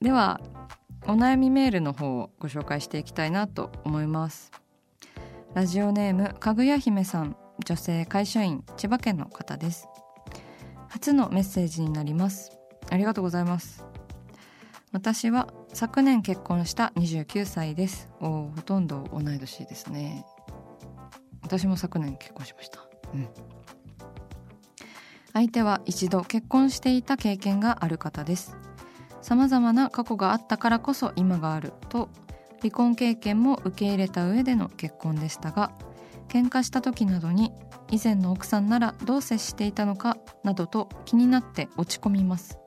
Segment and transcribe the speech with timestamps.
[0.00, 0.40] では
[1.06, 4.52] お悩みメールの方をご紹介していきたいなと思います。
[5.54, 7.36] ラジオネームかぐや姫さん。
[7.64, 9.88] 女性会社員千葉県の方です。
[10.88, 12.52] 初のメッセージになります。
[12.88, 13.84] ありがとうございます。
[14.92, 18.08] 私は昨年結婚した29歳です。
[18.20, 20.24] おほとんど同い年ですね。
[21.42, 22.80] 私も昨年結婚しました。
[23.12, 23.28] うん。
[25.32, 28.56] 相手は一度結婚していた経験がある方です。
[29.22, 32.08] 様々な過去があったからこそ今があると
[32.60, 35.72] 離婚経験も受け入れた上での結婚でしたが
[36.28, 37.52] 喧嘩した時などに
[37.90, 42.58] 以前の奥さんならどう接していたのかなどと気になって落ち込みます。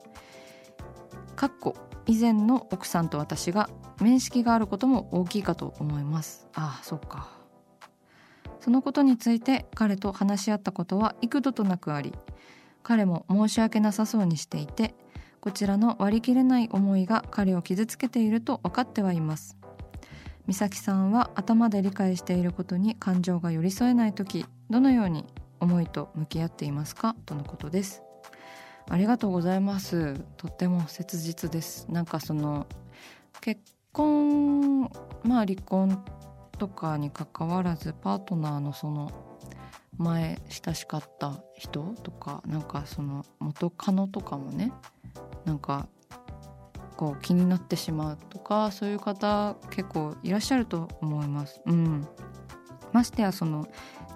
[1.35, 1.75] かっこ
[2.07, 3.69] 以前の奥さんと私が
[3.99, 6.47] 面識があることも大きいかと思います。
[6.55, 7.29] ああそうか。
[8.59, 12.13] そのことについて彼と話し合ったことは幾度となくあり
[12.83, 14.93] 彼も申し訳なさそうにしていて
[15.41, 19.57] こちらの割り切れない思いが彼を傷つけていると分かってはいます。
[20.45, 25.25] 美咲さんは頭で理解していることに感情が寄り添えない時どのように
[25.59, 27.15] 思いと向き合っていますか？
[27.25, 28.03] とのことです。
[28.87, 30.19] ありがとうございます。
[30.37, 31.87] とっても切実です。
[31.89, 32.67] なんかその
[33.41, 33.61] 結
[33.93, 34.81] 婚
[35.23, 36.03] まあ離婚
[36.59, 39.11] とかにかかわらずパートナーのその
[39.97, 44.71] 前親しかった人とかなんかその元カノとかもね
[45.45, 45.87] なんか
[46.97, 51.61] こう気になってしまうとかそういう方結構いらっしゃると思います。
[51.65, 52.07] うん、
[52.91, 53.67] ましてやその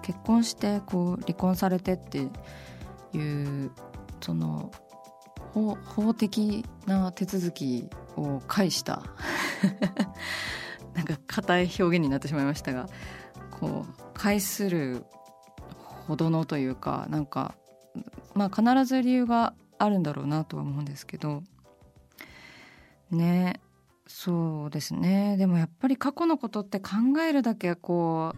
[0.02, 2.28] 結婚してこう離婚されてって
[3.12, 3.72] いう
[4.20, 4.70] その
[5.52, 9.02] 法法的な手続きを介した
[10.94, 12.86] なんか硬い表現になってしまいましたが
[13.50, 15.04] こう介する
[16.06, 17.56] ほどのというかなんか
[18.34, 21.42] まあ必ず理由があるんだろうなとは思うんですけど。
[23.10, 23.60] ね
[24.08, 25.36] そうですね。
[25.36, 26.90] でもやっぱり過去のことって考
[27.26, 28.34] えるだけこ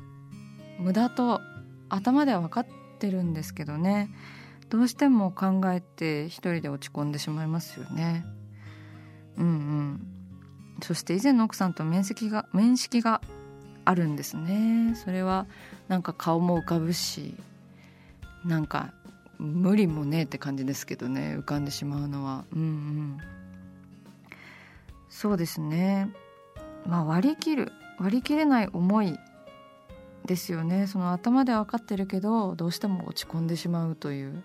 [0.79, 1.41] う無駄と
[1.89, 2.67] 頭では分かっ
[2.99, 4.11] てるんですけどね。
[4.71, 8.25] どうしても考えて一人で落ち込んでしまいますよね。
[9.37, 10.07] うんうん。
[10.83, 13.21] そして以前の奥さんと面識が面識が
[13.85, 14.95] あるんですね。
[14.95, 15.47] それは
[15.89, 17.35] なんか顔も浮かぶし
[18.45, 18.93] なんか
[19.39, 22.45] 無理もねえって感じですけどね浮かんでしまうのは。
[22.53, 23.19] うんうん。
[25.09, 26.11] そうですね。
[26.87, 29.19] まあ割り切る割り切れない思い
[30.27, 30.87] ですよね。
[30.87, 34.43] その頭では分かってるけどどうしても落ち込んでしまうという。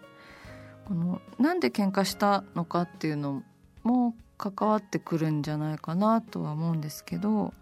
[0.86, 3.44] このなんで喧嘩したのかっていうの
[3.84, 7.54] も関わってくるんじゃないかなとは思うんですけど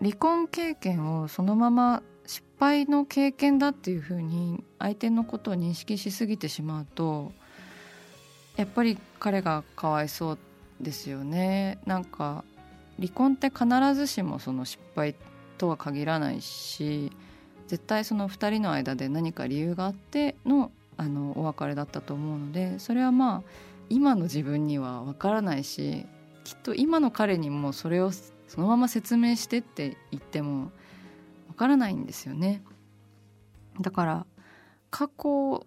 [0.00, 2.02] 離婚経験をそのまま
[2.60, 7.32] 敗の経験だっていうふうに相手のことを認識しすぎてしまうと
[8.56, 10.38] やっぱり彼がかわいそう
[10.80, 11.78] ですよね。
[11.86, 12.44] なんか
[12.98, 15.14] 離婚って必ずしもその失敗
[15.58, 17.10] とは限らないし
[17.66, 23.42] 絶対その2人の間で何か理由があってのあのお別れだったと思うのでそれはまあ
[23.88, 26.04] 今の自分には分からないし
[26.44, 30.70] きっと今の彼にもそれをそのまま説明してって言っても
[31.60, 32.62] からないんですよね。
[33.82, 34.26] だから
[34.90, 35.66] 過去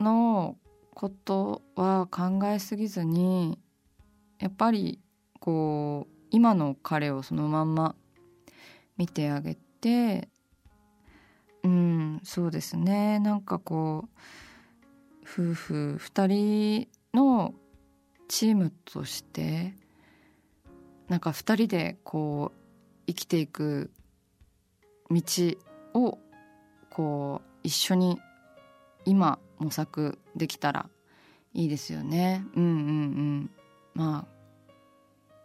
[0.00, 0.56] の
[0.96, 3.56] ことは考えすぎずに
[4.40, 5.00] やっぱり
[5.38, 7.94] こう今の彼をそのまんま
[8.96, 10.28] 見てあげて
[11.62, 17.54] うんそうですねなんかこう夫婦2人の
[18.26, 19.76] チームとして
[21.06, 22.58] なんか2人でこう
[23.06, 23.92] 生きていく
[25.10, 25.22] 道
[25.94, 26.18] を
[26.90, 28.20] こう一緒に
[29.04, 30.88] 今模索できたら
[31.54, 32.44] いいですよね。
[32.54, 33.50] うんうんうん。
[33.94, 34.38] まあ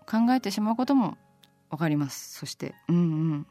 [0.05, 1.17] 考えてしまうことも
[1.69, 2.37] わかります。
[2.37, 2.75] そして。
[2.89, 2.99] うんう
[3.35, 3.47] ん。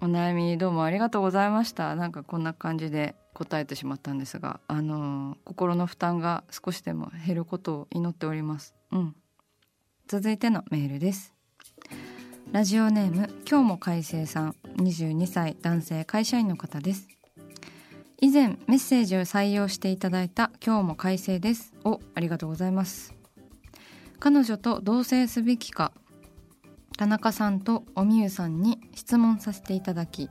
[0.00, 1.94] お悩みどうもありがとうございました。
[1.94, 8.74] なんかこんな感じで答えてしまったんですがあの心の負担が少しでも減ることを祈っております。
[8.90, 9.16] うん。
[10.08, 11.31] 続いてのメールです。
[12.52, 17.08] ラジオネーム今日も海星さん22歳男性会社員の方です。
[18.20, 21.72] 以前メッセージを採用していただいた今日も快晴です。
[21.82, 23.14] をありがとうございます。
[24.18, 25.92] 彼女と同棲すべきか
[26.98, 30.28] 田中さんとおみゆさんに質問させていただき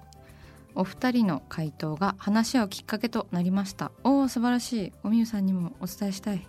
[0.75, 3.91] お二人の回答が話し合うきっかけとなりました。
[4.03, 4.93] おお素晴らしい。
[5.03, 6.47] おみゆさんにもお伝えしたい。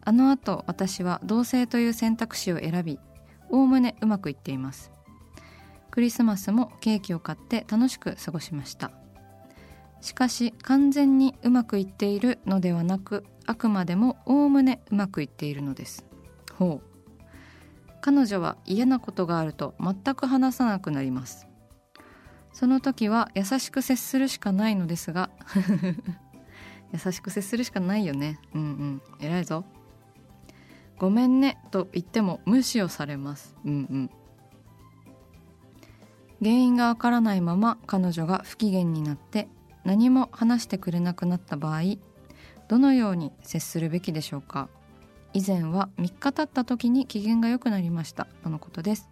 [0.00, 2.98] あの後私は同棲という選択肢を選び
[3.50, 4.92] おおむねうまくいっています。
[5.90, 8.90] クリスマスもケーキを買って楽しく過ごしました。
[10.00, 16.04] しかし完全にうまくいっているのではなくあくまでもおおむねうまくいっているのです。
[16.54, 16.88] ほう。
[18.00, 21.48] 彼女は嫌なことがあると全く話さなくなります。
[22.52, 25.30] その時は優しく接するしかないのですが。
[26.92, 28.38] 優しく接するしかないよね。
[28.54, 29.02] うんうん。
[29.20, 29.64] 偉いぞ。
[30.98, 33.54] ごめんねと言っても無視をされます。
[33.64, 34.10] うんうん。
[36.40, 39.48] 原因がわからないまま彼女が不機嫌になって
[39.84, 41.82] 何も話してくれなくなった場合
[42.68, 44.68] どのように接するべきでしょうか。
[45.34, 49.08] 以前は3日経った時に機嫌が良くなりましたとのことです。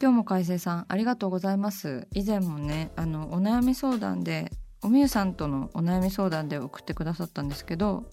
[0.00, 2.08] 今日も海星さんありがとうございます。
[2.12, 4.52] 以前もねあのお悩み相談で
[4.82, 8.04] おみゆさんとのお悩み相談で送ってくださったんですけど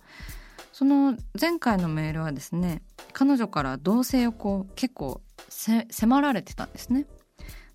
[0.71, 2.81] その前回のメールはですね
[3.13, 5.21] 彼女から同棲をこう結構
[5.89, 7.05] 迫られてたんですね。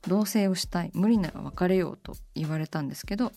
[0.06, 3.32] 同棲をしたい無理なら別れようと言われたんですけど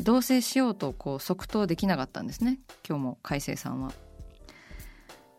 [0.00, 2.58] 同棲しようとこう即答できなかったんですね。
[2.88, 3.92] 今日も海星さんは。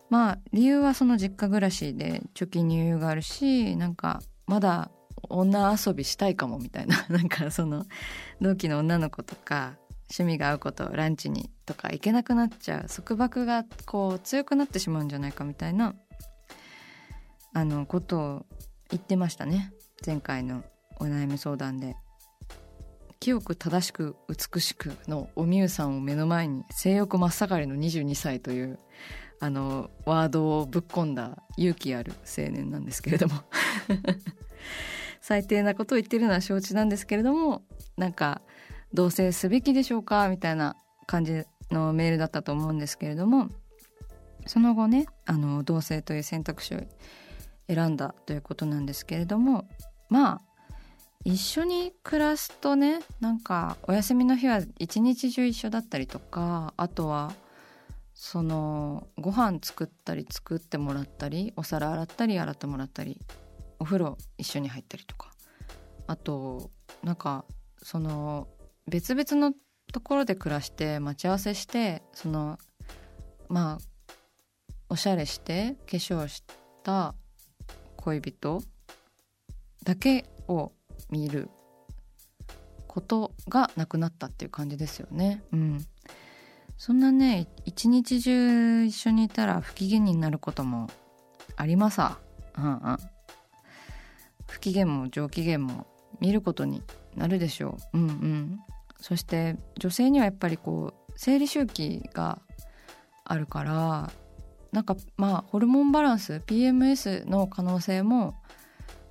[0.10, 4.92] まあ理由はその実家暮らしで貯金に余裕があるしなんかまだ
[5.30, 7.06] 女遊びしたいかもみたいな。
[7.10, 7.86] なんかその
[8.40, 9.78] 同期の女の子とか
[10.10, 15.96] 趣味が合うことランチにとか行けなくなっちゃう束縛がこう強くなってしまうんじゃないかみたいな
[17.54, 18.46] あのことを
[18.90, 19.72] 言ってましたね。
[20.06, 20.64] 前回の
[21.00, 21.96] お悩み相談で。
[23.20, 28.80] 清く正しく美しくのおみゆさんを目の前に性欲真っ盛りの22歳という
[29.40, 33.36] あのワードをぶっ込んだ勇気ある青年なんですけれども。
[35.22, 37.64] 最低なことを言ってるのは承知なんですけれども
[37.96, 38.42] なんか
[38.94, 40.30] 同棲すべきでしょうか？
[40.30, 40.75] みたいな
[41.07, 43.50] 感じのメールだったと思うんですけれども
[44.45, 46.81] その後ねあの同棲という選択肢を
[47.68, 49.68] 選んだということなんですけれども
[50.10, 50.42] まあ
[51.25, 57.31] 一緒に暮らすとねなんかお休みの日は一日中一緒だったりとかあとは
[58.13, 63.19] そのご飯作ったり作ってもらったりお皿洗ったり洗ってもらったり
[63.80, 65.31] お風呂一緒に入ったりとか
[66.07, 66.69] あと
[67.04, 67.45] なんか
[67.81, 68.47] その
[68.87, 69.54] 別々の
[69.92, 72.57] ところで暮らして待ち合わせしてその
[73.49, 74.13] まあ
[74.90, 76.44] おしゃれして化粧し
[76.83, 77.16] た
[77.97, 78.61] 恋人
[79.83, 80.71] だけを
[81.09, 81.49] 見る
[82.87, 85.44] ことがなくなったっていう感じですよね。
[85.52, 85.85] うん、
[86.78, 90.90] そんなね一日中一緒にいたら不機嫌になることも
[91.56, 92.97] あります、うんうん、
[94.47, 95.87] 不機嫌も上機嫌も
[96.23, 96.81] 見ることに
[97.18, 97.97] なるでしょう。
[97.97, 98.59] うんうん。
[99.01, 102.39] そして女性にはやっぱりこう生理周期が
[103.25, 104.09] あるから
[104.71, 108.35] なんかまあホルモンバランス PMS の可能性も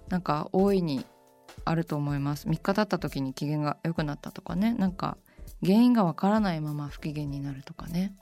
[0.08, 1.04] なんか大いに
[1.66, 2.48] あると思います。
[2.48, 4.72] 3日経った時に機嫌が良くなったとかね。
[4.72, 5.18] なんか
[5.62, 8.16] 原因がわからないまま不機嫌になるとかね。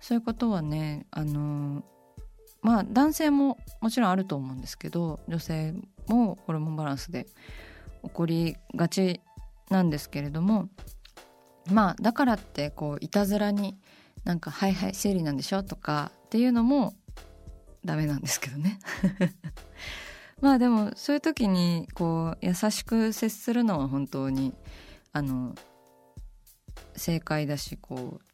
[0.00, 1.82] そういうことはねあの
[2.60, 5.74] まあ男性ももちろんあると思うんですけど女性
[6.08, 7.26] もホルモンバランスで
[8.02, 9.20] 起こりがち
[9.70, 10.68] なんですけれども
[11.70, 13.78] まあだからってこういたずらに
[14.24, 16.94] なんか「はいはい生理なんでしょ」とかっていうのも
[17.84, 18.78] ダメなんですけどね。
[20.40, 24.52] まあでもそういう時にこう優しく接するのは本当に
[25.12, 25.54] あの
[26.96, 28.32] 正解だしこう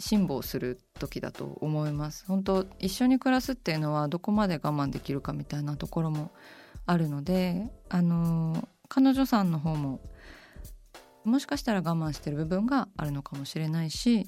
[0.00, 2.26] 辛抱する時だと思います。
[2.26, 6.30] 本当一緒に暮らすっていうのはどこまで我慢できるかみたいなところも
[6.86, 10.00] あるのであの彼女さんの方も
[11.24, 14.26] もしかしたら我慢してる部分があるのかもしれないし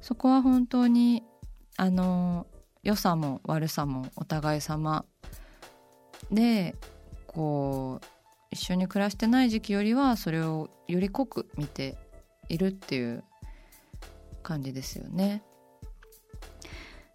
[0.00, 1.24] そこは本当に
[1.76, 2.46] あの
[2.82, 5.04] 良さも悪さもお互い様
[6.30, 6.76] で
[7.26, 8.06] こう
[8.50, 11.98] 一緒に暮らしてない時期よりはそれをより濃く見て
[12.48, 13.24] いるっていう
[14.42, 15.42] 感じですよね。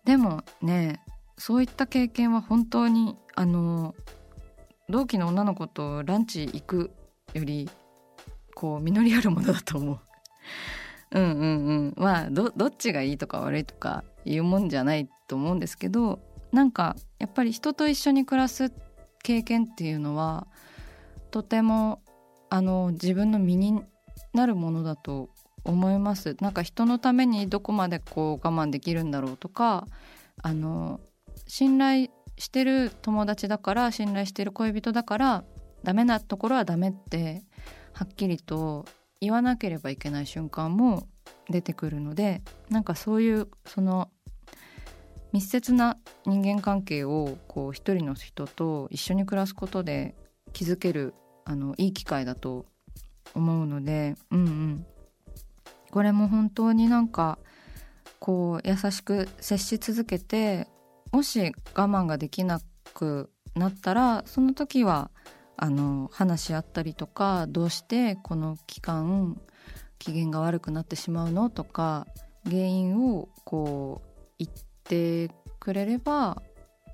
[0.06, 1.02] でもね
[1.38, 3.96] そういった経験は本当にあの
[4.90, 6.92] 同期の女の子とランチ行く
[7.34, 7.70] より
[8.56, 10.00] こう実りあるものだと思う。
[11.12, 16.20] うんうんうんまあどどっちがいいとか悪いとかいうもんじゃないと思うんですけど
[16.52, 18.72] なんかやっぱり人と一緒に暮らす
[19.22, 20.48] 経験っていうのは
[21.30, 22.02] とても
[22.50, 23.84] あの自分の身に
[24.34, 25.30] なるものだと
[25.63, 29.88] 思いますなんか人のためにどこまでこう我慢できるんだろうとか
[30.42, 31.00] あの
[31.48, 32.10] 信頼
[32.44, 35.44] してる友達だから信頼してる恋人だから
[35.84, 37.44] ダメなところはダメって
[37.94, 38.86] はっきりと
[39.22, 41.08] 言わなければいけない瞬間も
[41.50, 44.10] 出てくるのでなんかそういうその
[45.32, 50.14] 密接な人間関係をこう一人の人と一緒に暮らすことで
[50.52, 51.14] 築ける
[51.46, 52.66] あのいい機会だと
[53.34, 54.86] 思うので、うんうん、
[55.92, 57.40] これも本当になんか
[58.20, 60.68] こう優しく接し続けて
[61.13, 62.60] もし我慢ができな
[62.93, 65.12] くなったらその時は
[65.55, 69.39] あの話し合ったりとかどうしてこの期間
[70.00, 72.08] 機嫌が悪くなってしまうのとか
[72.46, 74.51] 原因をこう言っ
[74.84, 75.29] て
[75.60, 76.41] くれれば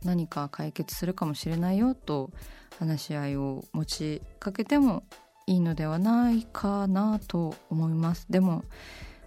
[0.04, 2.32] 何か解決するかもしれないよと
[2.78, 5.04] 話し合いを持ちかけても
[5.48, 8.28] いいのではないかなと思います。
[8.30, 8.64] でも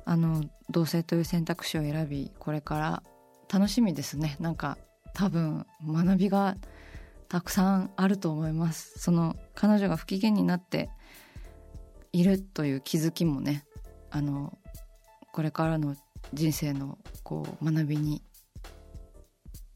[0.04, 3.02] あの同性という選択肢を選びこれから
[3.52, 4.36] 楽しみですね。
[4.40, 4.78] なんか
[5.14, 6.56] 多分学びが
[7.28, 8.98] たくさんあると思います。
[8.98, 10.88] その彼女が不機嫌になって
[12.12, 13.64] いるという気づきもね
[14.10, 14.56] あの
[15.32, 15.96] これからの
[16.32, 18.22] 人生のこう学びに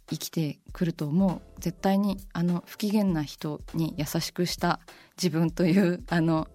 [0.09, 1.41] 生きてくると思う。
[1.61, 4.81] 絶対にあの不機嫌な人に優しくした
[5.17, 6.49] 自分というあの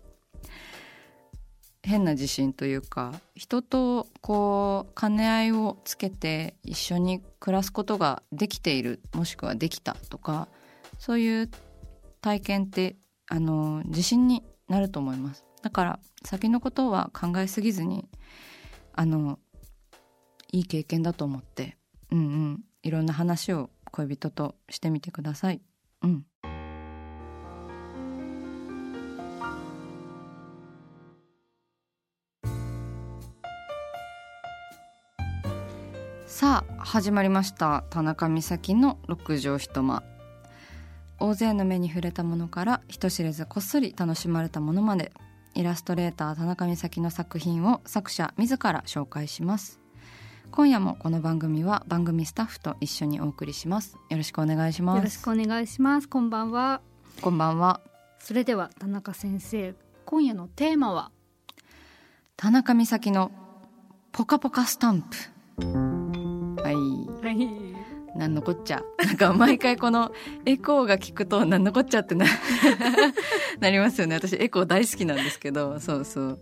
[1.83, 10.47] 変な自信というか人とこう兼ね合いをつけて一緒に暮らすことができているもしくはできたとか
[10.99, 11.49] そういう
[12.21, 12.97] 体験って
[13.27, 15.43] あの自信になると思います。
[15.63, 18.07] だから先のことは考えすぎずに
[18.93, 19.39] あの
[20.51, 21.77] いい経験だと思って
[22.11, 25.61] うんうんいろんな話を恋人としてみてください。
[26.03, 26.25] うん。
[36.41, 37.83] さあ始まりました。
[37.91, 40.01] 田中美咲の六畳一間。
[41.19, 45.11] 大勢の目に触れたものから人知れずこっそり楽しまれたものまで
[45.53, 49.79] イラストレーター田中美咲の作品を作者自ら紹介します。
[50.49, 53.95] 今夜もこの番組は番組スタッフと一緒にお送りします。
[54.09, 54.97] よろしくお願いします。
[54.97, 56.09] よろしくお願いします。
[56.09, 56.81] こんばんは。
[57.21, 57.81] こんばんは。
[58.17, 61.11] それでは田中先生今夜のテーマは？
[62.35, 63.29] 田中美咲の
[64.11, 66.00] ポカポカスタンプ
[66.63, 66.75] はい、
[67.25, 67.91] はい。
[68.15, 68.81] なんのこっちゃ。
[69.03, 70.11] なんか毎回この
[70.45, 72.25] エコーが聞くとなんのこっちゃってな
[73.59, 74.15] なりますよね。
[74.15, 76.39] 私エコー大好きなんですけどそうそう。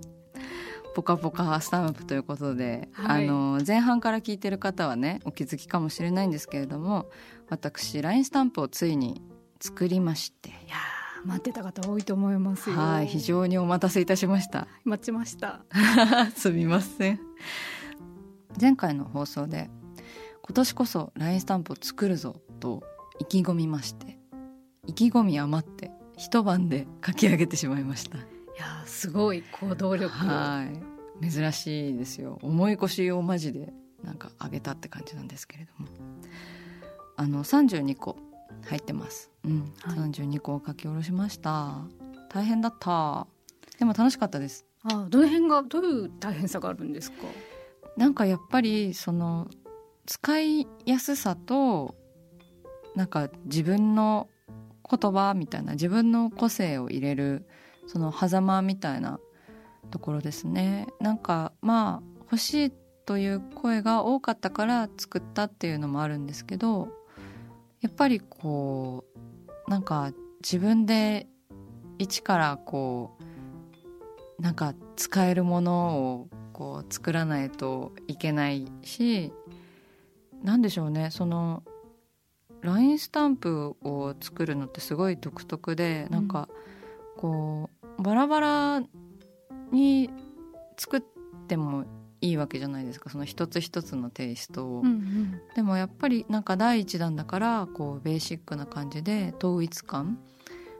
[0.95, 3.27] ポカポカスタンプということで、はい。
[3.27, 7.09] あの前半から聞いてる方はねお気づきかもしれないんですけれども
[7.49, 9.21] 私 LINE スタンプをついに
[9.59, 10.49] 作りまして。
[10.49, 12.75] いやー待ってた方多いと思いますよ。
[12.75, 14.67] はい非常にお待たせいたしました。
[14.85, 15.61] 待ちました。
[16.35, 17.19] すみません。
[18.59, 19.69] 前回の放送で
[20.49, 22.81] 今年こそ LINE スタンプを作るぞと
[23.19, 24.17] 意気込みまして
[24.87, 28.17] 意気込み余って一晩で書き上げてしまいました。
[28.17, 28.21] い
[28.57, 30.65] やーすごい行動力は
[31.21, 31.29] い。
[31.31, 32.39] 珍しいですよ。
[32.41, 33.71] 重い腰をマジで
[34.03, 35.87] なんか上げたって感じなんですけれども。
[37.15, 38.17] あの32個
[38.65, 39.29] 入ってます。
[39.45, 39.97] うん、はい。
[39.99, 41.75] 32個を書き下ろしました。
[42.29, 43.27] 大変だった。
[43.77, 44.65] でも楽しかったです。
[44.83, 47.17] あどの辺がどういう大変さがあるんですか？
[47.95, 49.47] なんかやっぱりその
[50.09, 51.93] 使いやすさと
[52.95, 54.27] なんか自分の
[54.89, 57.47] 言葉みたいな自分の個性を入れる
[57.85, 59.19] その狭間みたいな
[59.91, 60.87] ところですね。
[60.99, 62.73] なんかまあ欲しい
[63.05, 66.87] という声が多かったから作ったっていうのもあるんですけど
[67.81, 69.05] やっぱりこ
[69.67, 70.11] うなんか
[70.41, 71.27] 自分で
[71.99, 73.15] 一からこ
[74.39, 79.31] うなんか使えるものをこう作らないといけないし
[80.43, 81.09] なんでしょうね。
[81.11, 81.63] その
[82.61, 86.49] LINE スタンプを作るのってすごい独特でなんか
[87.17, 88.83] こうバラバラ
[89.71, 90.09] に
[90.77, 91.03] 作っ
[91.47, 91.85] ても
[92.21, 93.09] いいわけじゃないですか。
[93.09, 95.41] その一つ一つのテイストを、うんうん。
[95.55, 100.19] でもやっぱりなんか第一弾だからこうベーシックな感じで統一感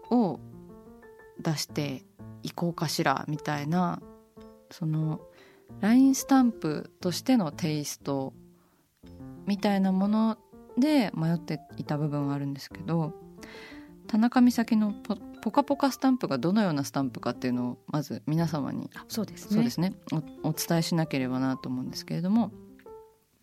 [0.10, 0.40] を
[1.40, 2.04] 出して
[2.44, 4.02] いこうかしらみたいな
[4.72, 5.22] その
[5.82, 8.34] LINE スタンプとしてのテイスト
[9.50, 10.38] みたいなもの
[10.78, 13.14] で迷っていた部分はあるんですけど
[14.08, 19.56] 田中美咲のポポカポカスタンプがどのようなスタンプかっていうのをまず皆様にあそうですね。
[19.56, 19.94] そうですね。
[20.44, 22.52] おお伝えしなければなと思うんですけれども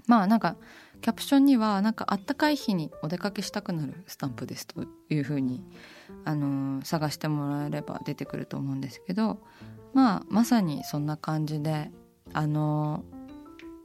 [0.06, 0.56] まあなんか
[1.00, 5.64] キャプションにはなんかあったかい日にお出かけしたくなるスタンプですというふうに、
[6.24, 9.40] あのー探してもらえれば出てくると思うんですけど
[9.94, 11.90] まあまさにそんな感じで
[12.32, 13.15] あのー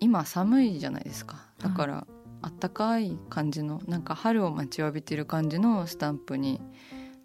[0.02, 1.38] 今寒いじゃないですか。
[1.60, 2.08] だから、
[2.42, 6.60] あったかい感じのなんか春を待ちわびてる感じのスタンプに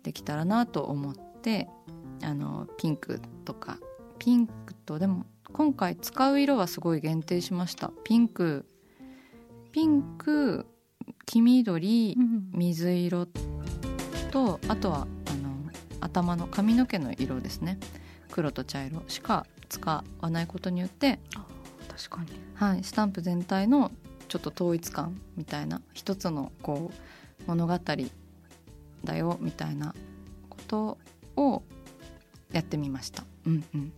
[0.03, 1.69] できたらなと思って
[2.23, 3.79] あのピンクとか
[4.19, 7.91] ピンクとでも今回使う色はすごい限定しました。
[8.05, 8.67] ピンク
[9.73, 10.67] ピンク
[11.25, 12.51] 黄緑うん。
[12.53, 13.27] 水色
[14.31, 17.79] とあとはあの頭の髪の毛の色ですね。
[18.31, 21.21] 黒と茶色しか使わないことによって、
[21.97, 22.29] 確かに。
[22.55, 23.91] はい、スタンプ全体の
[24.29, 27.79] ちょっと統一感みたいな一つのこう物語
[29.05, 29.95] だよみたいな
[30.51, 30.99] こと
[31.37, 31.63] を
[32.53, 33.25] やってみました。
[33.47, 33.93] うんうん、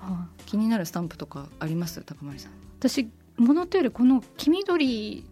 [0.00, 2.00] はあ気になるスタンプとかあります？
[2.02, 2.52] 高森さん。
[2.78, 5.24] 私ものとよりこの黄緑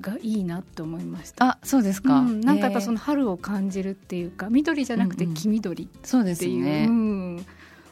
[0.00, 1.44] がいいなって思いました。
[1.44, 5.36] あそうですか、うん、なんかやっぱその、の春を感じるっていうか緑じゃなくてうんうん。
[5.36, 7.46] 黄緑っそうですていう、ね、うん。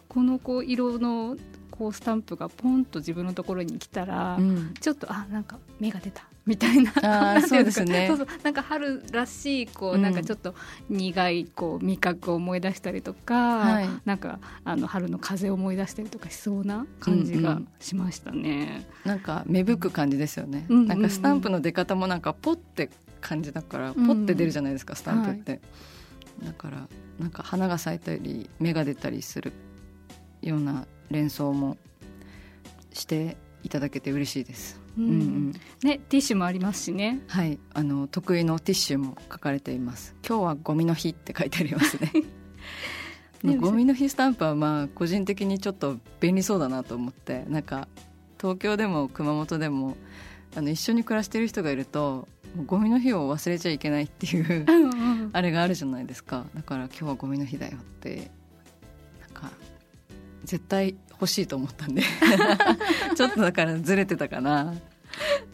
[0.09, 1.37] このこう色の
[1.79, 6.25] こうスタンプがポンと自分のところに来たら、うん、ちょっとあなんか芽が出た。
[6.47, 7.41] みたいな。
[7.43, 8.07] そうですね。
[8.07, 8.27] そうそう。
[8.45, 10.03] なんか春らしいこう、うん。
[10.03, 10.55] なんかちょっと
[10.89, 13.89] 苦いこう味覚を思い出したりとか、はい。
[14.05, 17.69] なんかあの春の風を思い出したりとかしそうな感じがうんうん。
[17.81, 18.87] しましたね。
[19.05, 20.83] なんか芽吹く感じですよね、うんうん。
[20.83, 25.61] うんなんかスタンプの出方もなんかポッて感じだからポッて出るじゃないですか、スタンプって、
[26.45, 29.53] だからなんか花が咲いたり芽が出たりする
[30.43, 31.77] ような連想も
[32.93, 35.53] していただけて嬉しいです、ううんんうん。
[35.83, 37.21] ねティッシュもありますしね。
[37.29, 37.59] はい。
[37.75, 40.15] あの得意のティッシュも書かれています。
[40.27, 42.13] 今日はゴミの日って書いてありますね。
[43.43, 47.87] ねゴミの日スタンプはまあ個人的にちょっと便利そうだなと思ってなんか
[48.41, 49.97] 東京でも熊本でも
[50.55, 52.29] あの一緒に暮らしてる人がいると
[52.65, 54.65] ゴミの日を忘れちゃいけないっていう
[55.33, 56.47] あれがあるじゃないですか。
[56.55, 58.31] だから今日はゴミの日だよって
[60.47, 62.03] 絶対欲しいと思ったんで。
[63.15, 64.75] ちょっとだからずれてたかな。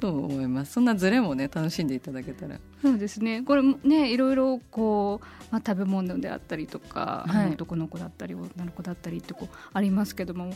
[0.00, 0.72] と思います。
[0.72, 2.58] そんなずれもね楽しんでいただけたら。
[2.80, 3.42] そうですね。
[3.42, 7.52] これもねいろいろこう、まあ、食べ物であったりとか、はい。
[7.52, 10.54] 男の子だったり女の子だったりってこうありますけども。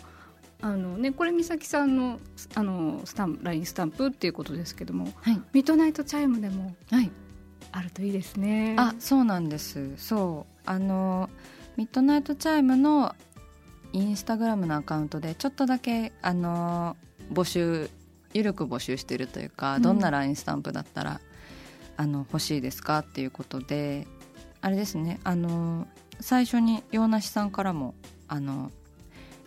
[0.62, 2.18] あのね、これ美咲さんの
[2.54, 7.10] あのスタンプ LINE スタンプっていうことですけどもはい、ミッドナイトチャイムでもはい、
[7.72, 8.74] あるといいですね。
[8.78, 9.92] あそうなんです。
[9.98, 10.60] そう。
[10.64, 11.28] あの
[11.76, 13.14] ミッドナイトチャイムの
[13.92, 16.96] インスタグラムのアカウントでちょっとだけあの
[17.32, 17.90] 募集
[18.32, 19.82] ゆるく募集してるというか、うん。
[19.82, 21.20] どんな LINE スタンプだったら
[21.96, 24.06] あの欲しいですかっていうことで
[24.60, 25.86] あれですねあの
[26.20, 27.94] 最初に洋梨さんからも
[28.28, 28.70] あの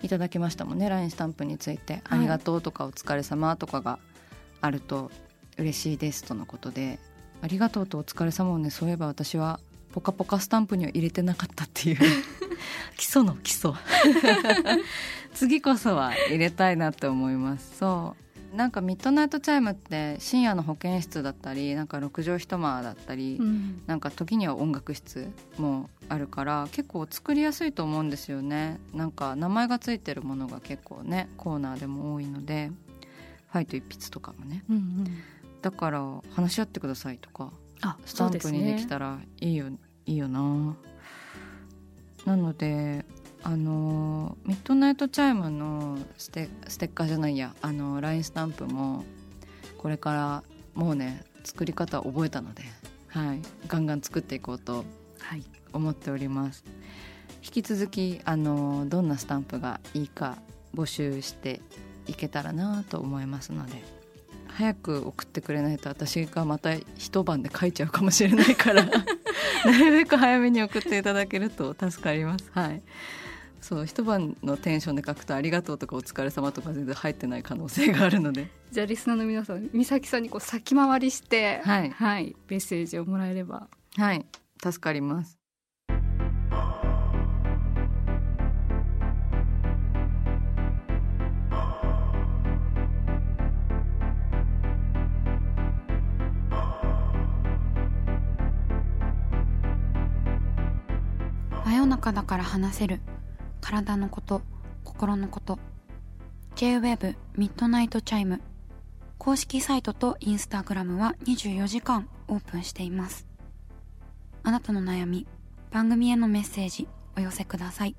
[0.01, 3.99] いただきましたもんね LINE スタンプについて「ありがとう」とか「お疲れ様とかが
[4.61, 5.11] あると
[5.57, 6.99] 嬉しいですとのことで
[7.41, 9.59] ありがとうとお疲れ様をねそういえば私は
[9.91, 11.97] ポカポカスタンプには入れてなかったっていう。
[12.97, 13.71] 基礎の基礎。
[15.33, 17.77] 次こそは入れたいなって思います。
[17.77, 18.15] そ
[18.53, 18.55] う。
[18.55, 23.81] なんかミッドナイトチャイムって深夜の保健室だったりなんか六畳一間だったり、うん。
[23.87, 28.79] なんか時には音楽室もあるから結構作りやすいと思うんですよね。
[28.93, 32.71] なんか名前がついてるものが結構ねコーナーでも多いので
[33.51, 34.63] ファイト一筆とかもね。
[34.69, 35.05] うんうん。
[35.61, 37.51] だから話し合ってくださいとかあ
[38.05, 39.67] スタンプにできら、たらいいよ、
[40.05, 40.75] いいよな。
[42.25, 43.05] なので
[43.41, 49.05] あのミッドナイトチャイムのステステッカーじゃないやあの LINE スタンプも
[49.77, 52.63] これからもうね作り方覚えたので、
[53.07, 54.83] はい、ガンガン作っていこうと
[55.21, 56.63] はい、思っております。
[57.43, 60.37] 引き続きあのどんなスタンプがいいか
[60.73, 61.61] 募集して
[62.07, 63.83] いけたらなと思いますので
[64.59, 68.83] 早く送ってくれないと私がまた一晩で書いちゃうかもしれないから。
[69.63, 72.51] なるべく早めに送っていただけると助かります。
[72.51, 72.81] はい。
[73.61, 78.51] そう一晩のテンションで書くと「ありがとう」とか「お疲れ様とか全然入ってない可能性があるので。
[78.69, 81.89] じゃあリスナーの皆さん美咲さんにこう先回りしてはい。
[81.91, 83.69] はい、メッセージをもらえれば。
[83.95, 84.25] はい。
[84.61, 85.38] 助かります
[102.09, 103.01] 真夜中だから話せる。
[103.61, 104.41] 体のこと
[104.83, 105.59] 心のこと。
[106.55, 108.41] J-WAVE ミッドナイトチャイム。
[109.17, 113.27] 公式サイトとインスタグラムは24時間オープンしています。
[114.43, 115.27] あなたの悩み
[115.71, 117.95] 番組へのメッセージお寄せください。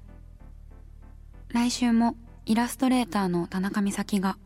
[1.49, 4.39] 来週もイラストレーターの田中美咲が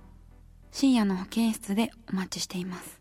[0.73, 3.01] 深夜の保健室でお待ちしています。